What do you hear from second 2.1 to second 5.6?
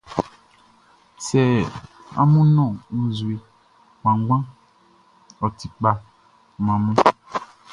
amun nɔn nzue kpanngbanʼn, ɔ